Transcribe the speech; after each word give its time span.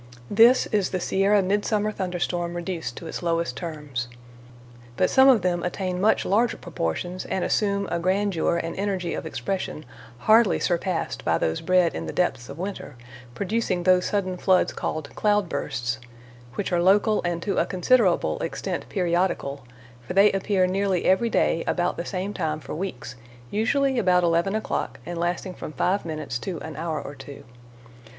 This 0.31 0.65
is 0.71 0.89
the 0.89 0.99
Sierra 0.99 1.43
mid 1.43 1.63
summer 1.63 1.91
thunder 1.91 2.17
storm 2.17 2.55
reduced 2.55 2.97
to 2.97 3.05
its 3.05 3.21
lowest 3.21 3.55
terms. 3.55 4.07
But 4.97 5.11
some 5.11 5.29
of 5.29 5.43
them 5.43 5.61
attain 5.61 6.01
much 6.01 6.25
larger 6.25 6.57
proportions, 6.57 7.23
and 7.25 7.45
assume 7.45 7.87
a 7.91 7.99
grandeur 7.99 8.57
and 8.57 8.75
energy 8.77 9.13
of 9.13 9.27
expression 9.27 9.85
hardly 10.17 10.59
surpassed 10.59 11.23
by 11.23 11.37
those 11.37 11.61
bred 11.61 11.93
in 11.93 12.07
the 12.07 12.13
depths 12.13 12.49
of 12.49 12.57
winter, 12.57 12.95
producing 13.35 13.83
those 13.83 14.07
sudden 14.07 14.37
floods 14.37 14.73
called 14.73 15.15
"cloud 15.15 15.47
bursts," 15.47 15.99
which 16.55 16.71
are 16.73 16.81
local, 16.81 17.21
and 17.21 17.43
to 17.43 17.57
a 17.59 17.67
considerable 17.67 18.39
extent 18.39 18.89
periodical, 18.89 19.61
for 20.01 20.13
they 20.13 20.31
appear 20.31 20.65
nearly 20.65 21.05
every 21.05 21.29
day 21.29 21.63
about 21.67 21.95
the 21.97 22.05
same 22.05 22.33
time 22.33 22.59
for 22.59 22.73
weeks, 22.73 23.13
usually 23.51 23.99
about 23.99 24.23
eleven 24.23 24.55
o'clock, 24.55 24.99
and 25.05 25.19
lasting 25.19 25.53
from 25.53 25.71
five 25.71 26.05
minutes 26.05 26.39
to 26.39 26.57
an 26.61 26.75
hour 26.75 26.99
or 26.99 27.13
two. 27.13 27.43